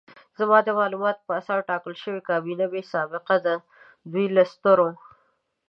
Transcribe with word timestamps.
زما 0.39 0.57
د 0.63 0.69
معلوماتو 0.79 1.25
په 1.27 1.31
اساس 1.39 1.61
ټاکل 1.69 1.93
شوې 2.03 2.21
کابینه 2.29 2.65
بې 2.71 2.81
سابقې 2.91 3.37
ده، 3.45 3.55
دوی 4.11 4.25
له 4.35 4.43
سترو 4.53 4.89